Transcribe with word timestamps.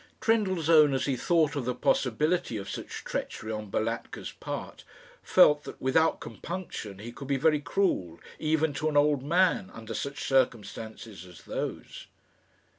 Trendellsohn, 0.19 0.95
as 0.95 1.05
he 1.05 1.15
thought 1.15 1.55
of 1.55 1.65
the 1.65 1.75
possibility 1.75 2.57
of 2.57 2.67
such 2.67 3.03
treachery 3.03 3.51
on 3.51 3.69
Balatka's 3.69 4.31
part, 4.31 4.83
felt 5.21 5.63
that, 5.65 5.79
without 5.79 6.19
compunction, 6.19 6.97
he 6.97 7.11
could 7.11 7.27
be 7.27 7.37
very 7.37 7.59
cruel, 7.59 8.19
even 8.39 8.73
to 8.73 8.89
an 8.89 8.97
old 8.97 9.21
man, 9.21 9.69
under 9.71 9.93
such 9.93 10.23
circumstances 10.27 11.23
as 11.23 11.41
those. 11.43 12.07